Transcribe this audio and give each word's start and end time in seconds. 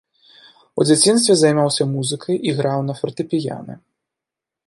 У 0.79 0.85
дзяцінстве 0.87 1.35
займаўся 1.41 1.83
музыкай, 1.93 2.35
іграў 2.53 2.79
на 2.89 2.93
фартэпіяна. 3.01 3.73